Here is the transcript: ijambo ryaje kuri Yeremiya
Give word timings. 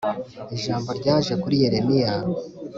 ijambo 0.55 0.89
ryaje 0.99 1.33
kuri 1.41 1.55
Yeremiya 1.63 2.13